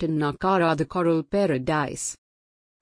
[0.00, 2.16] Tinnakara the Coral Paradise.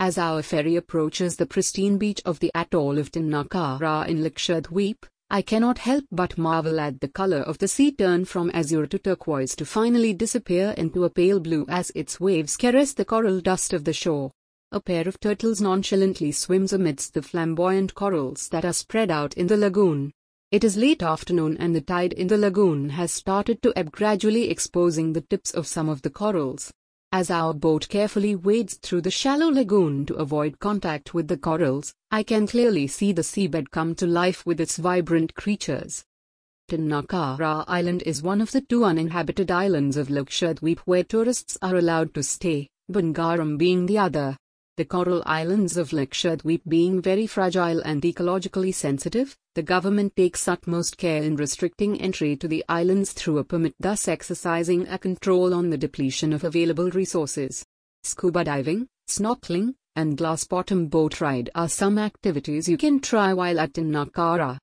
[0.00, 5.42] As our ferry approaches the pristine beach of the atoll of Tinnakara in Lakshadweep, I
[5.42, 9.54] cannot help but marvel at the color of the sea turn from azure to turquoise
[9.56, 13.84] to finally disappear into a pale blue as its waves caress the coral dust of
[13.84, 14.32] the shore.
[14.72, 19.48] A pair of turtles nonchalantly swims amidst the flamboyant corals that are spread out in
[19.48, 20.12] the lagoon.
[20.50, 24.48] It is late afternoon and the tide in the lagoon has started to ebb gradually
[24.48, 26.72] exposing the tips of some of the corals.
[27.14, 31.92] As our boat carefully wades through the shallow lagoon to avoid contact with the corals,
[32.10, 36.06] I can clearly see the seabed come to life with its vibrant creatures.
[36.70, 42.14] Tinnakara Island is one of the two uninhabited islands of Lakshadweep where tourists are allowed
[42.14, 44.38] to stay, Bangaram being the other.
[44.78, 50.96] The coral islands of Lakshadweep being very fragile and ecologically sensitive, the government takes utmost
[50.96, 55.68] care in restricting entry to the islands through a permit thus exercising a control on
[55.68, 57.66] the depletion of available resources.
[58.02, 63.60] Scuba diving, snorkeling, and glass bottom boat ride are some activities you can try while
[63.60, 64.56] at Tinnakara.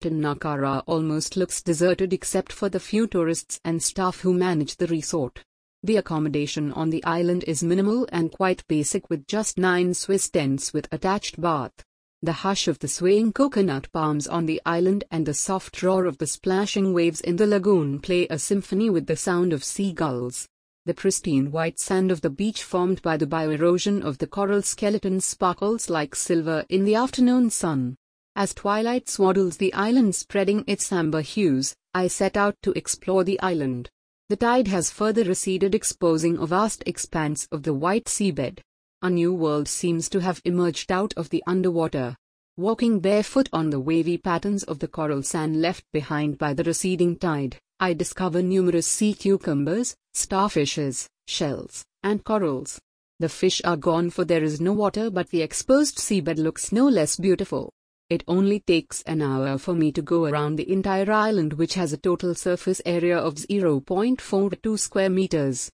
[0.00, 5.42] Tinnakara almost looks deserted except for the few tourists and staff who manage the resort.
[5.82, 10.74] The accommodation on the island is minimal and quite basic with just 9 Swiss tents
[10.74, 11.72] with attached bath.
[12.20, 16.18] The hush of the swaying coconut palms on the island and the soft roar of
[16.18, 20.46] the splashing waves in the lagoon play a symphony with the sound of seagulls.
[20.84, 25.18] The pristine white sand of the beach formed by the bioerosion of the coral skeleton
[25.22, 27.96] sparkles like silver in the afternoon sun.
[28.36, 33.40] As twilight swaddles the island spreading its amber hues, I set out to explore the
[33.40, 33.88] island.
[34.30, 38.60] The tide has further receded exposing a vast expanse of the white seabed.
[39.02, 42.14] A new world seems to have emerged out of the underwater.
[42.56, 47.16] Walking barefoot on the wavy patterns of the coral sand left behind by the receding
[47.16, 52.80] tide, I discover numerous sea cucumbers, starfishes, shells, and corals.
[53.18, 56.86] The fish are gone for there is no water but the exposed seabed looks no
[56.86, 57.72] less beautiful.
[58.10, 61.92] It only takes an hour for me to go around the entire island which has
[61.92, 65.70] a total surface area of 0.42 square meters.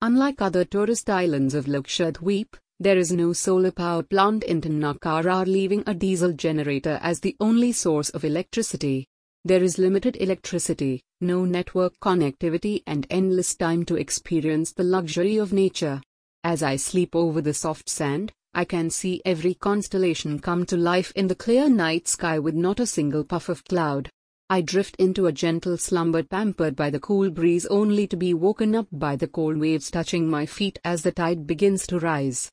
[0.00, 5.82] Unlike other tourist islands of Lakshadweep, there is no solar power plant in Tinnakara leaving
[5.86, 9.06] a diesel generator as the only source of electricity.
[9.44, 15.52] There is limited electricity, no network connectivity and endless time to experience the luxury of
[15.52, 16.00] nature.
[16.42, 21.12] As I sleep over the soft sand, I can see every constellation come to life
[21.14, 24.08] in the clear night sky with not a single puff of cloud.
[24.48, 28.74] I drift into a gentle slumber pampered by the cool breeze only to be woken
[28.74, 32.50] up by the cold waves touching my feet as the tide begins to rise.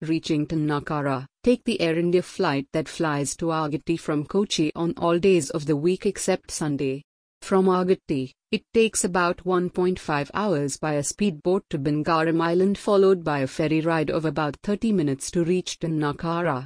[0.00, 5.18] Reaching Tinnakara, take the Air India flight that flies to Agatti from Kochi on all
[5.18, 7.02] days of the week except Sunday.
[7.42, 13.40] From Agatti, it takes about 1.5 hours by a speedboat to Bangaram Island followed by
[13.40, 16.60] a ferry ride of about 30 minutes to reach Tinnakara.